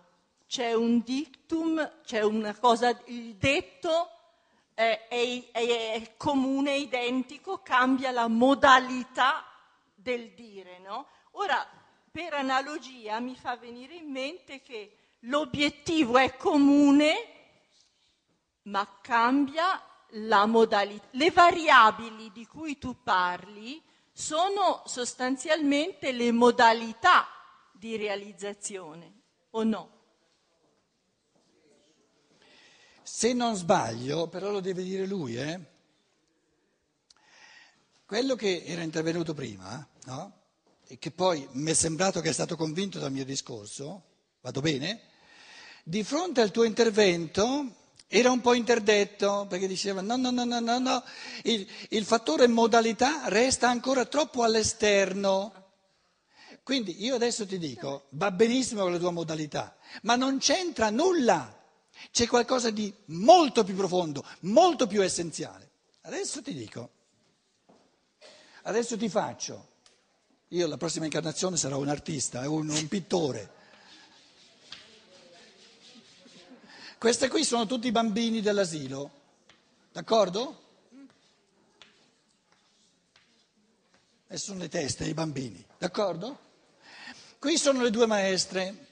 c'è 0.47 0.73
un 0.73 1.01
dictum, 1.03 2.01
c'è 2.03 2.21
una 2.21 2.53
cosa, 2.55 2.97
il 3.05 3.35
detto 3.35 4.09
è, 4.73 5.07
è, 5.07 5.51
è 5.51 6.13
comune, 6.17 6.75
identico, 6.75 7.59
cambia 7.63 8.11
la 8.11 8.27
modalità 8.27 9.45
del 9.93 10.33
dire, 10.33 10.79
no? 10.79 11.07
Ora, 11.31 11.65
per 12.11 12.33
analogia 12.33 13.19
mi 13.19 13.35
fa 13.35 13.55
venire 13.55 13.95
in 13.95 14.11
mente 14.11 14.61
che 14.61 14.97
l'obiettivo 15.21 16.17
è 16.17 16.35
comune, 16.35 17.34
ma 18.65 18.99
cambia 19.01 19.81
la 20.11 20.45
modalità. 20.45 21.07
Le 21.11 21.31
variabili 21.31 22.31
di 22.31 22.45
cui 22.45 22.77
tu 22.77 23.01
parli 23.03 23.81
sono 24.11 24.83
sostanzialmente 24.85 26.11
le 26.11 26.31
modalità 26.31 27.27
di 27.73 27.97
realizzazione, 27.97 29.13
o 29.51 29.63
no? 29.63 29.89
Se 33.03 33.33
non 33.33 33.55
sbaglio, 33.55 34.27
però 34.27 34.51
lo 34.51 34.61
deve 34.61 34.83
dire 34.83 35.05
lui, 35.05 35.35
eh? 35.35 35.73
quello 38.05 38.35
che 38.35 38.63
era 38.65 38.81
intervenuto 38.81 39.33
prima, 39.33 39.85
no? 40.05 40.43
e 40.87 40.97
che 40.97 41.11
poi 41.11 41.47
mi 41.53 41.71
è 41.71 41.73
sembrato 41.73 42.21
che 42.21 42.29
è 42.29 42.33
stato 42.33 42.55
convinto 42.55 42.99
dal 42.99 43.11
mio 43.11 43.25
discorso, 43.25 44.03
vado 44.41 44.61
bene? 44.61 45.01
Di 45.83 46.03
fronte 46.03 46.41
al 46.41 46.51
tuo 46.51 46.63
intervento 46.63 47.84
era 48.07 48.31
un 48.31 48.41
po' 48.41 48.53
interdetto 48.53 49.45
perché 49.49 49.67
diceva 49.67 50.01
no, 50.01 50.15
no, 50.15 50.31
no, 50.31 50.43
no, 50.43 50.59
no, 50.59 50.79
no. 50.79 51.03
Il, 51.43 51.67
il 51.89 52.05
fattore 52.05 52.47
modalità 52.47 53.27
resta 53.27 53.69
ancora 53.69 54.05
troppo 54.05 54.43
all'esterno. 54.43 55.63
Quindi 56.63 57.03
io 57.03 57.15
adesso 57.15 57.45
ti 57.45 57.57
dico, 57.57 58.05
va 58.11 58.31
benissimo 58.31 58.81
con 58.81 58.91
la 58.91 58.97
tua 58.97 59.11
modalità, 59.11 59.77
ma 60.01 60.15
non 60.15 60.39
c'entra 60.39 60.89
nulla 60.89 61.55
c'è 62.11 62.27
qualcosa 62.27 62.69
di 62.69 62.93
molto 63.07 63.63
più 63.63 63.75
profondo, 63.75 64.25
molto 64.41 64.87
più 64.87 65.03
essenziale. 65.03 65.71
Adesso 66.01 66.41
ti 66.41 66.53
dico, 66.53 66.89
adesso 68.63 68.97
ti 68.97 69.09
faccio, 69.09 69.69
io 70.49 70.67
la 70.67 70.77
prossima 70.77 71.05
incarnazione 71.05 71.57
sarò 71.57 71.79
un 71.79 71.87
artista, 71.87 72.47
un, 72.49 72.69
un 72.69 72.87
pittore. 72.87 73.54
Questi 77.05 77.27
qui 77.27 77.43
sono 77.43 77.67
tutti 77.67 77.85
i 77.85 77.91
bambini 77.91 78.41
dell'asilo, 78.41 79.11
d'accordo? 79.91 80.63
E 84.25 84.37
sono 84.37 84.57
le 84.57 84.69
teste 84.69 85.03
dei 85.03 85.13
bambini, 85.13 85.63
d'accordo? 85.77 86.39
Qui 87.37 87.59
sono 87.59 87.83
le 87.83 87.91
due 87.91 88.07
maestre, 88.07 88.87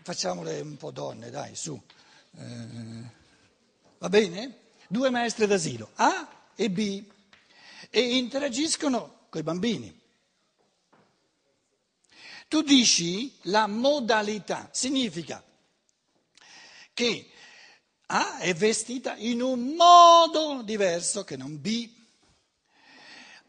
Facciamole 0.00 0.60
un 0.60 0.78
po' 0.78 0.92
donne, 0.92 1.28
dai, 1.28 1.54
su. 1.54 1.78
Eh, 2.38 3.10
va 3.98 4.08
bene? 4.08 4.60
Due 4.88 5.10
maestre 5.10 5.46
d'asilo, 5.46 5.90
A 5.96 6.26
e 6.54 6.70
B, 6.70 7.04
e 7.90 8.16
interagiscono 8.16 9.26
con 9.28 9.42
i 9.42 9.44
bambini. 9.44 10.04
Tu 12.48 12.62
dici 12.62 13.36
la 13.42 13.66
modalità, 13.66 14.68
significa 14.72 15.42
che 16.92 17.30
A 18.06 18.38
è 18.38 18.54
vestita 18.54 19.16
in 19.16 19.42
un 19.42 19.74
modo 19.74 20.62
diverso 20.62 21.24
che 21.24 21.36
non 21.36 21.60
B. 21.60 21.90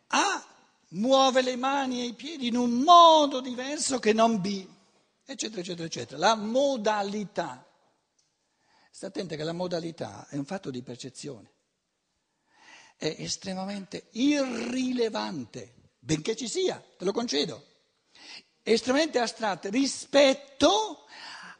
A 0.07 0.45
muove 0.89 1.41
le 1.41 1.55
mani 1.55 2.01
e 2.01 2.05
i 2.05 2.13
piedi 2.13 2.47
in 2.47 2.55
un 2.55 2.71
modo 2.71 3.39
diverso 3.39 3.99
che 3.99 4.13
non 4.13 4.41
B 4.41 4.75
eccetera, 5.27 5.59
eccetera, 5.59 5.85
eccetera. 5.85 6.17
La 6.17 6.35
modalità. 6.35 7.65
Sta 8.89 9.07
attento 9.07 9.35
che 9.35 9.43
la 9.43 9.53
modalità 9.53 10.27
è 10.29 10.37
un 10.37 10.45
fatto 10.45 10.71
di 10.71 10.81
percezione. 10.81 11.51
È 12.95 13.13
estremamente 13.19 14.07
irrilevante, 14.11 15.91
benché 15.99 16.35
ci 16.35 16.47
sia, 16.47 16.83
te 16.97 17.05
lo 17.05 17.11
concedo. 17.11 17.66
Estremamente 18.69 19.17
astratta 19.17 19.69
rispetto 19.69 21.05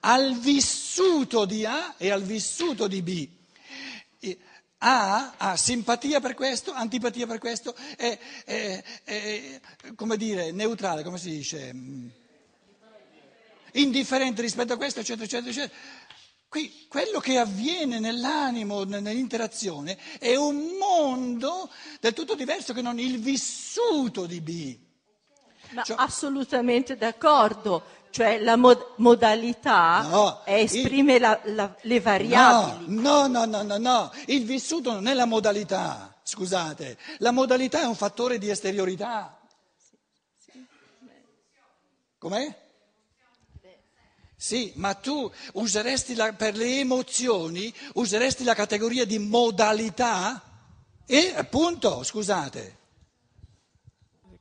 al 0.02 0.38
vissuto 0.38 1.46
di 1.46 1.64
A 1.64 1.96
e 1.98 2.12
al 2.12 2.22
vissuto 2.22 2.86
di 2.88 3.02
B. 3.02 3.30
A 4.80 5.36
ha 5.38 5.56
simpatia 5.56 6.20
per 6.20 6.34
questo, 6.34 6.74
antipatia 6.74 7.26
per 7.26 7.40
questo, 7.40 7.74
è, 7.96 8.20
è, 8.44 8.84
è 9.06 9.62
come 9.96 10.18
dire, 10.18 10.52
neutrale, 10.52 11.04
come 11.04 11.18
si 11.18 11.30
dice? 11.30 11.74
indifferente 13.72 14.42
rispetto 14.42 14.74
a 14.74 14.78
questo, 14.78 15.00
eccetera, 15.00 15.24
eccetera, 15.24 15.50
eccetera. 15.50 15.80
Qui 16.50 16.88
quello 16.90 17.22
che 17.22 17.38
avviene 17.38 18.00
nell'animo, 18.00 18.84
nell'interazione, 18.84 19.98
è 20.20 20.36
un 20.36 20.76
mondo 20.78 21.72
del 22.02 22.12
tutto 22.12 22.36
diverso 22.36 22.74
che 22.74 22.82
non 22.82 23.00
il 23.00 23.20
vissuto 23.20 24.26
di 24.26 24.42
B. 24.42 24.87
Ma 25.72 25.84
cioè, 25.84 25.98
assolutamente 26.00 26.98
d'accordo. 26.98 27.96
Cioè 28.10 28.40
la 28.40 28.56
mod- 28.56 28.94
modalità 28.96 30.02
no, 30.10 30.46
esprime 30.46 31.16
il, 31.16 31.22
la, 31.22 31.40
la, 31.44 31.76
le 31.82 32.00
variabili. 32.00 32.96
No, 33.02 33.28
no, 33.28 33.46
no, 33.46 33.62
no, 33.62 33.78
no, 33.78 34.12
il 34.28 34.46
vissuto 34.46 34.94
non 34.94 35.08
è 35.08 35.14
la 35.14 35.26
modalità, 35.26 36.18
scusate, 36.24 36.98
la 37.20 37.32
modalità 37.32 37.82
è 37.82 37.86
un 37.86 37.96
fattore 37.96 38.38
di 38.38 38.50
esteriorità. 38.50 39.38
Com'è? 42.18 42.66
Sì, 44.36 44.72
ma 44.76 44.94
tu 44.94 45.30
useresti 45.54 46.16
la, 46.16 46.32
per 46.34 46.56
le 46.56 46.80
emozioni, 46.80 47.72
useresti 47.96 48.44
la 48.44 48.56
categoria 48.56 49.06
di 49.06 49.20
modalità? 49.20 50.42
E 51.06 51.34
appunto, 51.36 52.04
scusate. 52.04 52.77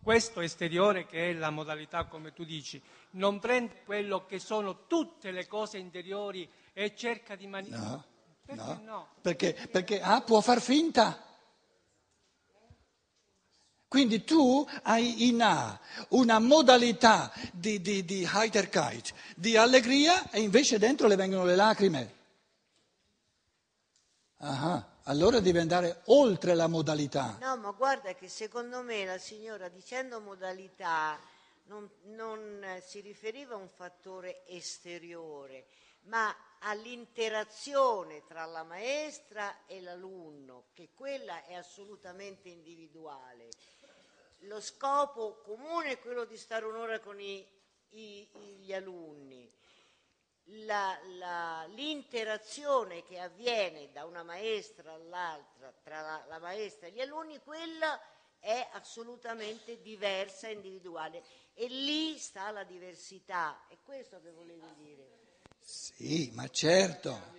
Questo 0.06 0.40
esteriore 0.40 1.04
che 1.04 1.30
è 1.30 1.32
la 1.32 1.50
modalità, 1.50 2.04
come 2.04 2.32
tu 2.32 2.44
dici, 2.44 2.80
non 3.14 3.40
prende 3.40 3.82
quello 3.84 4.24
che 4.24 4.38
sono 4.38 4.86
tutte 4.86 5.32
le 5.32 5.48
cose 5.48 5.78
interiori 5.78 6.48
e 6.72 6.94
cerca 6.94 7.34
di 7.34 7.48
manipolare. 7.48 7.88
No, 7.88 8.04
Perché 8.44 8.62
no. 8.62 8.80
no? 8.84 9.08
Perché, 9.20 9.68
perché 9.68 10.00
A 10.00 10.20
può 10.20 10.40
far 10.40 10.60
finta. 10.60 11.20
Quindi 13.88 14.22
tu 14.22 14.64
hai 14.84 15.26
in 15.26 15.42
A 15.42 15.76
una 16.10 16.38
modalità 16.38 17.32
di, 17.52 17.80
di, 17.80 18.04
di 18.04 18.30
Heiterkeit, 18.32 19.12
di 19.34 19.56
allegria 19.56 20.30
e 20.30 20.40
invece 20.40 20.78
dentro 20.78 21.08
le 21.08 21.16
vengono 21.16 21.44
le 21.44 21.56
lacrime. 21.56 22.14
Ah, 24.36 24.86
allora 25.08 25.40
devi 25.40 25.58
andare 25.58 26.02
oltre 26.06 26.54
la 26.54 26.66
modalità. 26.66 27.36
No, 27.40 27.56
ma 27.56 27.70
guarda 27.70 28.14
che 28.14 28.28
secondo 28.28 28.82
me 28.82 29.04
la 29.04 29.18
signora 29.18 29.68
dicendo 29.68 30.20
modalità 30.20 31.18
non, 31.66 31.88
non, 32.04 32.62
eh, 32.62 32.80
si 32.84 33.00
riferiva 33.00 33.54
a 33.54 33.58
un 33.58 33.68
fattore 33.68 34.44
esteriore, 34.46 35.66
ma 36.02 36.34
all'interazione 36.60 38.24
tra 38.26 38.44
la 38.46 38.64
maestra 38.64 39.66
e 39.66 39.80
l'alunno, 39.80 40.66
che 40.72 40.90
quella 40.94 41.44
è 41.44 41.54
assolutamente 41.54 42.48
individuale. 42.48 43.48
Lo 44.40 44.60
scopo 44.60 45.40
comune 45.44 45.92
è 45.92 45.98
quello 46.00 46.24
di 46.24 46.36
stare 46.36 46.64
un'ora 46.64 46.98
con 47.00 47.20
i- 47.20 47.46
i- 47.90 48.28
gli 48.60 48.72
alunni. 48.72 49.48
L'interazione 51.74 53.02
che 53.02 53.18
avviene 53.18 53.90
da 53.92 54.04
una 54.04 54.22
maestra 54.22 54.92
all'altra, 54.92 55.72
tra 55.82 56.24
la, 56.28 56.38
maestra 56.38 56.86
e 56.86 56.92
gli 56.92 57.00
alunni, 57.00 57.40
quella 57.40 58.00
è 58.38 58.68
assolutamente 58.72 59.80
diversa 59.82 60.46
e 60.48 60.52
individuale. 60.52 61.22
E 61.54 61.66
lì 61.66 62.16
sta 62.18 62.50
la 62.50 62.64
diversità, 62.64 63.66
è 63.68 63.76
questo 63.82 64.20
che 64.20 64.30
volevo 64.30 64.68
dire. 64.76 65.24
Sì, 65.58 66.30
ma 66.34 66.46
certo. 66.48 67.34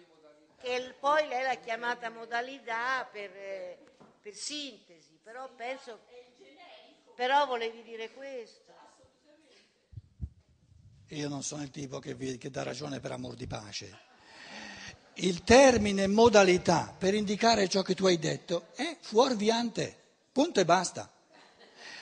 Che 0.59 0.95
poi 0.99 1.27
lei 1.27 1.43
l'ha 1.43 1.55
chiamata 1.55 2.09
modalità 2.09 3.07
per, 3.09 3.31
eh, 3.31 3.77
per 4.21 4.33
sintesi, 4.33 5.17
però 5.23 5.47
penso... 5.55 5.99
Però 7.17 7.47
volevi 7.47 7.81
dire 7.81 8.11
questo. 8.11 8.66
Io 11.11 11.29
non 11.29 11.41
sono 11.41 11.63
il 11.63 11.69
tipo 11.69 11.99
che, 11.99 12.13
vi- 12.15 12.37
che 12.37 12.49
dà 12.49 12.63
ragione 12.63 12.99
per 12.99 13.11
amor 13.13 13.35
di 13.35 13.47
pace. 13.47 14.05
Il 15.15 15.43
termine 15.43 16.05
modalità 16.07 16.93
per 16.97 17.13
indicare 17.13 17.69
ciò 17.69 17.81
che 17.81 17.95
tu 17.95 18.05
hai 18.05 18.19
detto 18.19 18.67
è 18.75 18.97
fuorviante, 18.99 19.97
punto 20.31 20.59
e 20.59 20.65
basta. 20.65 21.11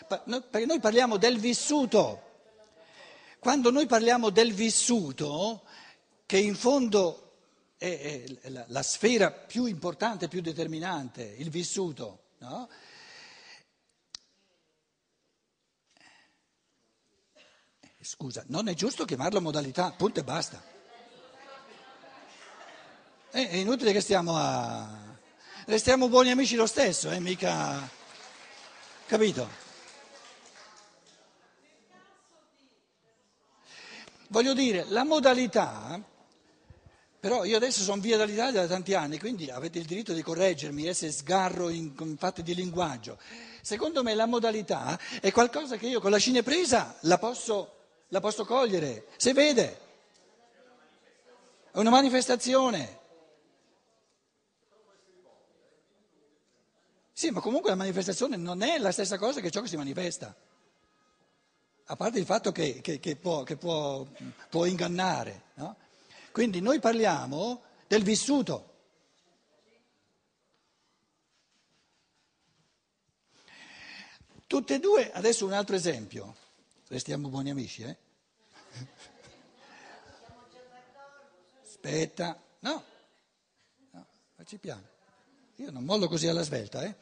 Perché 0.08 0.66
noi 0.66 0.80
parliamo 0.80 1.18
del 1.18 1.40
vissuto. 1.40 2.22
Quando 3.40 3.70
noi 3.70 3.86
parliamo 3.86 4.32
del 4.32 4.54
vissuto, 4.54 5.64
che 6.26 6.38
in 6.40 6.56
fondo 6.56 7.34
è, 7.78 8.24
la 8.68 8.82
sfera 8.82 9.32
più 9.32 9.66
importante, 9.66 10.28
più 10.28 10.42
determinante, 10.42 11.24
il 11.38 11.52
vissuto, 11.52 12.24
no? 12.40 12.68
Scusa, 18.08 18.44
non 18.50 18.68
è 18.68 18.76
giusto 18.76 19.04
chiamarlo 19.04 19.42
modalità, 19.42 19.90
punto 19.90 20.20
e 20.20 20.24
basta. 20.24 20.62
È 23.32 23.56
inutile 23.56 23.92
che 23.92 24.00
stiamo 24.00 24.38
a... 24.38 24.88
Restiamo 25.66 26.08
buoni 26.08 26.30
amici 26.30 26.56
lo 26.56 26.68
stesso, 26.68 27.10
eh, 27.10 27.20
mica... 27.20 27.90
Capito? 29.08 29.50
Voglio 34.28 34.54
dire, 34.54 34.86
la 34.90 35.04
modalità, 35.04 36.00
però 37.20 37.44
io 37.44 37.58
adesso 37.58 37.82
sono 37.82 38.02
via 38.02 38.18
dall'Italia 38.18 38.62
da 38.62 38.68
tanti 38.68 38.94
anni, 38.94 39.18
quindi 39.18 39.50
avete 39.50 39.80
il 39.80 39.86
diritto 39.86 40.14
di 40.14 40.22
correggermi 40.22 40.88
eh, 40.88 40.94
se 40.94 41.12
sgarro 41.12 41.70
in, 41.70 41.92
in 42.00 42.18
fatti 42.18 42.44
di 42.44 42.54
linguaggio. 42.54 43.18
Secondo 43.62 44.04
me 44.04 44.14
la 44.14 44.28
modalità 44.28 45.00
è 45.20 45.32
qualcosa 45.32 45.78
che 45.78 45.88
io 45.88 46.00
con 46.00 46.12
la 46.12 46.20
cinepresa 46.20 46.98
la 47.02 47.18
posso, 47.18 47.85
la 48.16 48.22
posso 48.22 48.46
cogliere, 48.46 49.08
se 49.18 49.34
vede. 49.34 49.82
È 51.72 51.78
una 51.78 51.90
manifestazione. 51.90 53.00
Sì, 57.12 57.30
ma 57.32 57.42
comunque 57.42 57.72
la 57.72 57.76
manifestazione 57.76 58.38
non 58.38 58.62
è 58.62 58.78
la 58.78 58.92
stessa 58.94 59.18
cosa 59.18 59.42
che 59.42 59.52
ciò 59.52 59.62
che 59.62 59.68
si 59.68 59.76
manifesta. 59.76 60.34
A 61.88 61.96
parte 61.98 62.18
il 62.20 62.26
fatto 62.26 62.54
che, 62.54 62.80
che- 62.80 63.00
che 63.00 63.18
può, 63.18 63.44
che 63.44 63.58
può- 63.58 64.06
può 64.50 64.64
ingannare. 64.66 65.42
no? 65.56 65.76
Quindi 66.32 66.62
noi 66.62 66.80
parliamo 66.80 67.64
del 67.88 68.04
vissuto. 68.04 68.72
Tutte 74.48 74.76
e 74.76 74.80
due, 74.80 75.12
adesso 75.12 75.46
un 75.46 75.52
altro 75.54 75.76
esempio. 75.76 76.36
Restiamo 76.88 77.28
buoni 77.30 77.50
amici, 77.50 77.82
eh? 77.84 77.98
Aspetta, 81.86 82.42
no, 82.62 82.84
no, 83.92 84.08
facci 84.36 84.58
piano. 84.58 84.88
Io 85.58 85.70
non 85.70 85.84
mollo 85.84 86.08
così 86.08 86.26
alla 86.26 86.42
svelta, 86.42 86.82
eh? 86.84 86.96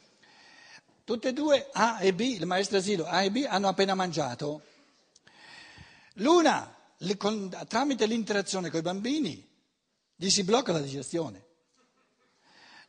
Tutte 1.06 1.30
e 1.30 1.34
due, 1.34 1.70
A 1.72 2.02
e 2.02 2.14
B, 2.14 2.20
il 2.20 2.46
maestro 2.46 2.80
asilo 2.80 3.06
A 3.06 3.24
e 3.24 3.32
B 3.32 3.46
hanno 3.48 3.70
appena 3.70 3.96
mangiato. 3.96 4.62
L'una, 6.16 6.76
le- 6.98 7.16
con- 7.16 7.50
tramite 7.70 8.06
l'interazione 8.06 8.70
con 8.70 8.80
i 8.80 8.84
bambini, 8.84 9.50
gli 10.18 10.30
si 10.30 10.44
blocca 10.44 10.74
la 10.74 10.82
digestione. 10.82 11.46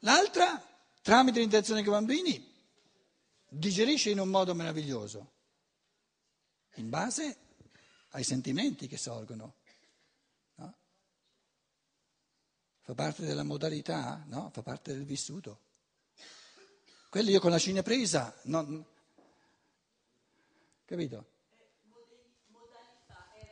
L'altra, 0.00 0.60
tramite 1.00 1.38
l'interazione 1.38 1.84
con 1.84 1.92
i 1.92 1.96
bambini, 1.96 2.52
digerisce 3.50 4.10
in 4.10 4.18
un 4.18 4.28
modo 4.28 4.52
meraviglioso, 4.52 5.30
in 6.74 6.88
base 6.88 7.36
ai 8.10 8.24
sentimenti 8.24 8.88
che 8.88 8.96
sorgono. 8.96 9.54
no? 10.56 10.74
Fa 12.86 12.92
parte 12.92 13.24
della 13.24 13.44
modalità, 13.44 14.22
no? 14.26 14.50
Fa 14.52 14.60
parte 14.60 14.92
del 14.92 15.06
vissuto. 15.06 15.58
Quello 17.08 17.30
io 17.30 17.40
con 17.40 17.50
la 17.50 17.58
cinepresa, 17.58 18.34
non... 18.42 18.84
capito? 20.84 21.24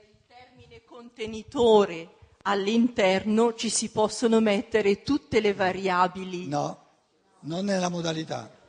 il 0.03 0.19
termine 0.27 0.85
contenitore 0.85 2.17
all'interno 2.43 3.55
ci 3.55 3.71
si 3.71 3.91
possono 3.91 4.39
mettere 4.41 5.03
tutte 5.03 5.41
le 5.41 5.55
variabili. 5.55 6.47
No, 6.47 6.89
non 7.41 7.65
nella 7.65 7.89
modalità. 7.89 8.62